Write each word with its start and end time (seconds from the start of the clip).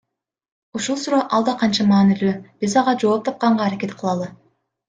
Ушул 0.79 0.97
суроо 1.01 1.19
алда 1.37 1.53
канча 1.59 1.85
маанилүү, 1.91 2.33
биз 2.65 2.77
ага 2.83 2.97
жооп 3.05 3.25
тапканга 3.29 3.69
аракет 3.71 3.97
кылалы. 4.01 4.33